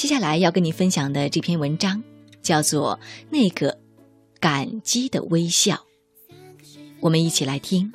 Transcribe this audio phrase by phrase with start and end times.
[0.00, 2.02] 接下来要跟你分享的这篇文章，
[2.40, 3.76] 叫做《那个
[4.40, 5.74] 感激的微笑》。
[7.00, 7.92] 我们一起来听。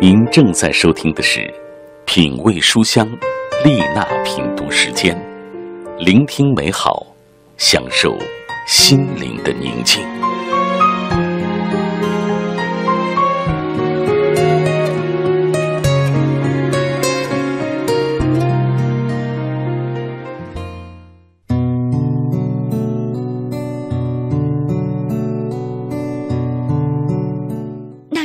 [0.00, 1.40] 您正在收听的是
[2.04, 3.04] 《品味书香》
[3.64, 5.20] 丽娜品读时间，
[5.98, 7.04] 聆听美好，
[7.56, 8.16] 享受
[8.64, 10.06] 心灵的宁静。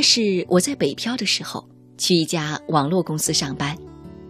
[0.02, 3.78] 是我在北漂的时候，去一家网络公司上班。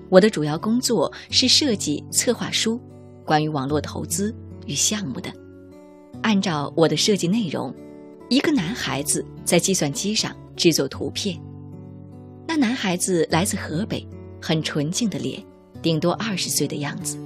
[0.10, 2.80] 我的主要工作是设计策划书，
[3.26, 5.32] 关于网络投资与项目的。
[6.22, 7.74] 按照我的设计内容，
[8.30, 11.40] 一个男孩子在计算机上制作图片。
[12.48, 14.06] 那男孩子来自河北，
[14.42, 15.42] 很纯净的脸，
[15.82, 17.18] 顶多二十岁的样子。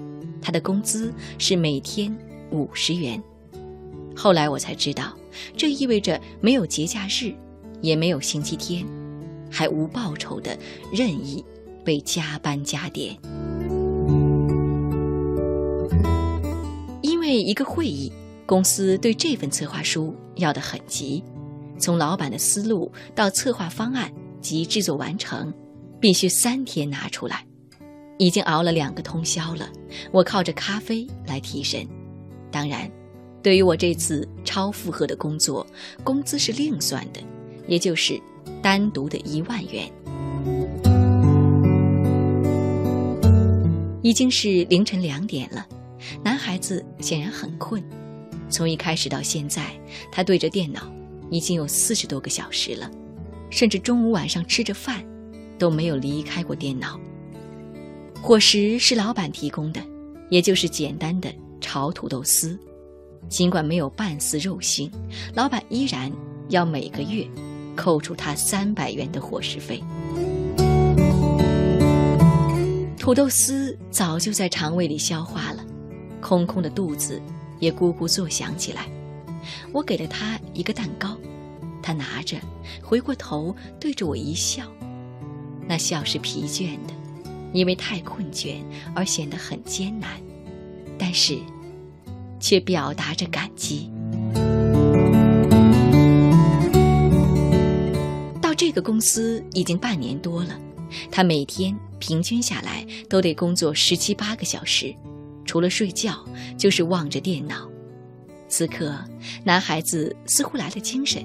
[0.42, 2.16] 他的工资是每天
[2.52, 3.22] 五十元。
[4.16, 5.12] 后来我才知道，
[5.58, 7.34] 这意味着没有节假日。
[7.82, 8.86] 也没有星期天，
[9.52, 10.58] 还无报酬的
[10.92, 11.44] 任意
[11.84, 13.18] 被加班加点。
[17.02, 18.12] 因为一个会议，
[18.46, 21.24] 公司对这份策划书要得很急，
[21.80, 25.54] 从老板的思路到策划方案及制作完成，
[26.00, 27.46] 必须三天拿出来。
[28.18, 29.70] 已经熬了两个通宵了，
[30.12, 31.86] 我靠着咖啡来提神。
[32.50, 32.90] 当然，
[33.44, 35.68] 对于我这次超负荷的工作，
[36.02, 37.20] 工资是另算的。
[37.68, 38.20] 也就是
[38.62, 39.92] 单独的一万元，
[44.02, 45.66] 已经是凌晨两点了。
[46.24, 47.84] 男孩子显然很困，
[48.50, 49.64] 从一开始到现在，
[50.12, 50.82] 他对着电脑
[51.32, 52.90] 已经有四十多个小时了，
[53.50, 55.04] 甚至中午晚上吃着饭
[55.58, 57.00] 都没有离开过电脑。
[58.22, 59.82] 伙食是老板提供的，
[60.30, 62.58] 也就是简单的炒土豆丝，
[63.28, 64.90] 尽管没有半丝肉腥，
[65.34, 66.12] 老板依然
[66.50, 67.28] 要每个月。
[67.76, 69.84] 扣除他三百元的伙食费，
[72.98, 75.64] 土豆丝早就在肠胃里消化了，
[76.22, 77.22] 空空的肚子
[77.60, 78.88] 也咕咕作响起来。
[79.72, 81.16] 我给了他一个蛋糕，
[81.84, 82.38] 他拿着，
[82.82, 84.64] 回过头对着我一笑，
[85.68, 86.94] 那笑是疲倦的，
[87.54, 88.56] 因为太困倦
[88.96, 90.10] 而显得很艰难，
[90.98, 91.38] 但是
[92.40, 93.92] 却表达着感激。
[98.66, 100.60] 这个公司已经半年多了，
[101.12, 104.92] 他每天平均下来都得工作十七八个小时，
[105.46, 106.26] 除了睡觉
[106.58, 107.70] 就是望着电脑。
[108.50, 108.98] 此刻，
[109.44, 111.24] 男孩子似乎来了精神，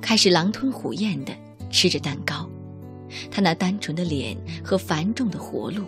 [0.00, 1.32] 开始狼吞虎咽地
[1.70, 2.50] 吃着蛋糕。
[3.30, 5.84] 他那单纯的脸和繁重的活路，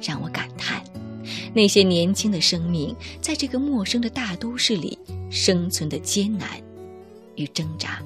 [0.00, 0.84] 让我感叹：
[1.52, 4.96] 那些年轻的生命在这个陌生的大都市里
[5.30, 6.48] 生存的艰难
[7.34, 8.00] 与挣扎。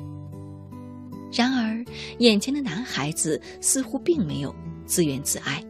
[1.32, 1.82] 然而，
[2.19, 4.54] 眼前的男孩子似乎并没有
[4.84, 5.65] 自怨自艾。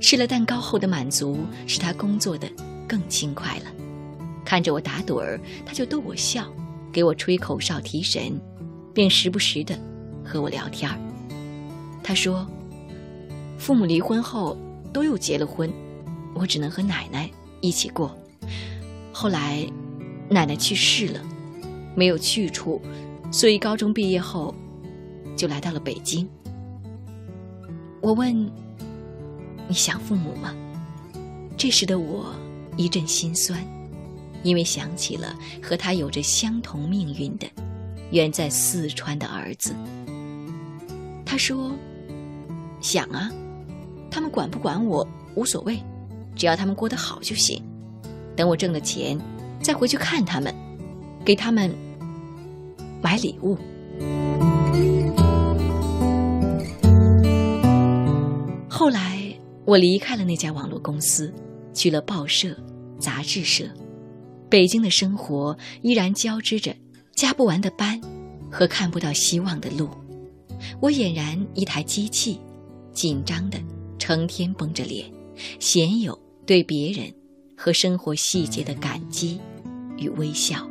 [0.00, 2.48] 吃了蛋糕后的满足，使他工作的
[2.88, 3.64] 更轻快了。
[4.46, 6.50] 看着我打盹儿，他就逗我笑，
[6.90, 8.40] 给我吹口哨提神，
[8.94, 9.78] 并时不时的
[10.24, 10.98] 和我聊天儿。
[12.02, 12.48] 他说
[13.58, 14.56] ：“父母离婚后
[14.90, 15.70] 都又结了婚，
[16.34, 17.28] 我只能和奶奶
[17.60, 18.16] 一起过。
[19.12, 19.66] 后来，
[20.30, 21.20] 奶奶去世了，
[21.94, 22.80] 没有去处，
[23.30, 24.54] 所以高中毕业后。”
[25.38, 26.28] 就来到了北京。
[28.02, 28.34] 我问
[29.68, 30.52] ：“你想父母吗？”
[31.56, 32.34] 这时的我
[32.76, 33.64] 一阵心酸，
[34.42, 37.46] 因为想起了和他有着相同命运的
[38.10, 39.74] 远在四川的儿子。
[41.24, 41.70] 他说
[42.80, 43.30] ：“想啊，
[44.10, 45.78] 他们管不管我无所谓，
[46.34, 47.62] 只要他们过得好就行。
[48.36, 49.18] 等我挣了钱，
[49.60, 50.54] 再回去看他们，
[51.24, 51.74] 给他们
[53.00, 53.56] 买礼物。”
[58.78, 61.34] 后来，我离开了那家网络公司，
[61.74, 62.56] 去了报社、
[62.96, 63.68] 杂志社。
[64.48, 66.72] 北京的生活依然交织着
[67.12, 68.00] 加不完的班
[68.48, 69.90] 和看不到希望的路。
[70.80, 72.38] 我俨然一台机器，
[72.92, 73.58] 紧张的
[73.98, 75.12] 成天绷着脸，
[75.58, 76.16] 鲜有
[76.46, 77.12] 对别人
[77.56, 79.40] 和生活细节的感激
[79.96, 80.67] 与微笑。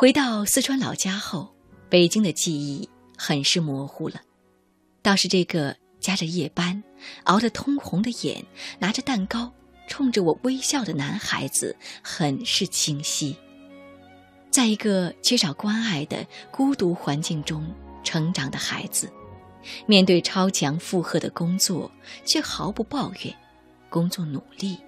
[0.00, 1.54] 回到四川老家后，
[1.90, 2.88] 北京的记忆
[3.18, 4.22] 很是模糊了，
[5.02, 6.82] 倒是这个加着夜班、
[7.24, 8.42] 熬得通红的眼、
[8.78, 9.52] 拿着蛋糕
[9.88, 13.36] 冲着我微笑的男孩子很是清晰。
[14.50, 17.70] 在一个缺少关爱的孤独环境中
[18.02, 19.12] 成长的孩子，
[19.84, 21.92] 面对超强负荷的工作，
[22.24, 23.36] 却毫不抱怨，
[23.90, 24.78] 工作努力，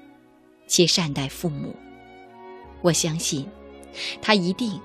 [0.66, 1.76] 且善待父母。
[2.80, 3.46] 我相信，
[4.22, 4.80] 他一定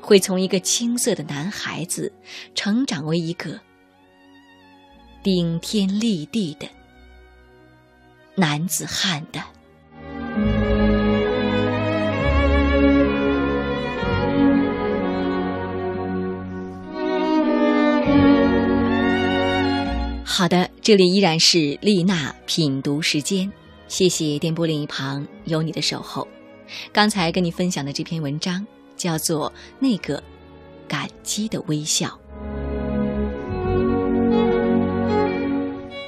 [0.00, 2.12] 会从一个青涩的男孩子，
[2.54, 3.60] 成长为一个
[5.22, 6.68] 顶天立地的
[8.34, 9.40] 男子汉的。
[20.24, 23.52] 好的，这里依然是丽娜品读时间，
[23.88, 26.26] 谢谢电波另一旁有你的守候。
[26.92, 28.66] 刚才跟你分享的这篇文章
[29.00, 30.22] 叫做《那个
[30.86, 32.06] 感激的微笑》。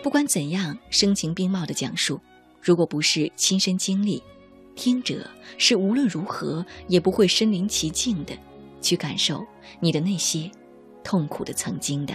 [0.03, 2.21] 不管怎样声情并茂的讲述，
[2.61, 4.23] 如果不是亲身经历，
[4.75, 8.37] 听者是无论如何也不会身临其境的
[8.83, 9.43] 去感受
[9.81, 10.51] 你的那些
[11.03, 12.15] 痛苦的曾经的。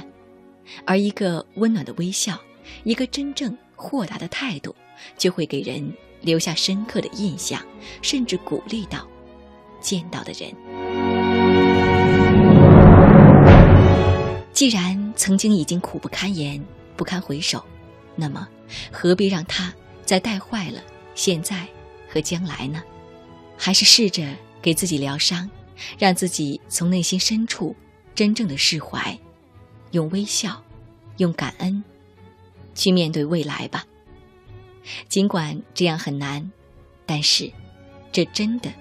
[0.86, 2.40] 而一个温暖的微笑，
[2.84, 4.76] 一个真正豁达的态度，
[5.18, 5.92] 就会给人
[6.22, 7.60] 留下深刻的印象，
[8.04, 9.08] 甚至鼓励到
[9.80, 10.54] 见到的人。
[14.54, 16.64] 既然曾经已经苦不堪言、
[16.96, 17.64] 不堪回首，
[18.16, 18.48] 那么
[18.92, 20.82] 何必让他再带坏了
[21.14, 21.68] 现在
[22.10, 22.82] 和将来呢？
[23.56, 24.24] 还是试着
[24.62, 25.50] 给自己疗伤，
[25.98, 27.76] 让自己从内心深处
[28.16, 29.18] 真正的释怀。
[29.92, 30.62] 用微笑，
[31.18, 31.84] 用感恩，
[32.76, 33.86] 去面对未来吧。
[35.08, 36.52] 尽管这样很难，
[37.06, 37.52] 但是，
[38.12, 38.72] 这真的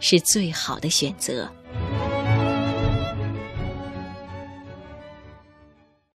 [0.00, 1.48] 是最好的选择。